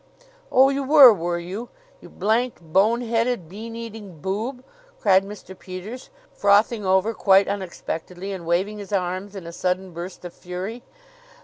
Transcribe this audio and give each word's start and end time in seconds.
"Oh, 0.51 0.69
you 0.69 0.83
were, 0.83 1.13
were 1.13 1.37
you? 1.37 1.69
You 1.99 2.09
blanked 2.09 2.59
bone 2.59 3.01
headed, 3.01 3.47
bean 3.47 3.75
eating 3.75 4.19
boob!" 4.19 4.63
cried 4.99 5.23
Mr. 5.23 5.55
Peters, 5.55 6.09
frothing 6.33 6.83
over 6.83 7.13
quite 7.13 7.47
unexpectedly 7.47 8.31
and 8.33 8.47
waving 8.47 8.79
his 8.79 8.91
arms 8.91 9.35
in 9.35 9.45
a 9.45 9.51
sudden 9.53 9.91
burst 9.93 10.25
of 10.25 10.33
fury. 10.33 10.81